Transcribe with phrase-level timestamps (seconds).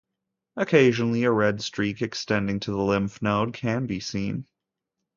[0.55, 4.47] Occasionally, a red streak extending to the lymph node can be seen.